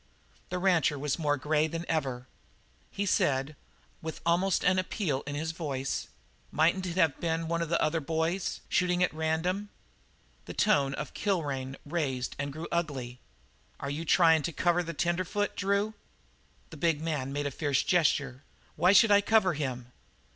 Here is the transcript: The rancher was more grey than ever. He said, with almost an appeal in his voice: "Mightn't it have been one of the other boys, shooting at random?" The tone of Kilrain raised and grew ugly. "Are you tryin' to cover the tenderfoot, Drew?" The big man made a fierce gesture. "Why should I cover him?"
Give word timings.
The 0.49 0.57
rancher 0.57 0.97
was 0.97 1.19
more 1.19 1.37
grey 1.37 1.67
than 1.67 1.85
ever. 1.87 2.25
He 2.89 3.05
said, 3.05 3.55
with 4.01 4.19
almost 4.25 4.63
an 4.63 4.79
appeal 4.79 5.21
in 5.27 5.35
his 5.35 5.51
voice: 5.51 6.07
"Mightn't 6.51 6.87
it 6.87 6.95
have 6.97 7.19
been 7.19 7.47
one 7.47 7.61
of 7.61 7.69
the 7.69 7.79
other 7.79 7.99
boys, 8.01 8.61
shooting 8.67 9.03
at 9.03 9.13
random?" 9.13 9.69
The 10.45 10.55
tone 10.55 10.95
of 10.95 11.13
Kilrain 11.13 11.75
raised 11.85 12.35
and 12.39 12.51
grew 12.51 12.67
ugly. 12.71 13.19
"Are 13.79 13.91
you 13.91 14.03
tryin' 14.03 14.41
to 14.41 14.51
cover 14.51 14.81
the 14.81 14.95
tenderfoot, 14.95 15.55
Drew?" 15.55 15.93
The 16.71 16.77
big 16.77 16.99
man 16.99 17.31
made 17.31 17.45
a 17.45 17.51
fierce 17.51 17.83
gesture. 17.83 18.41
"Why 18.75 18.93
should 18.93 19.11
I 19.11 19.21
cover 19.21 19.53
him?" 19.53 19.91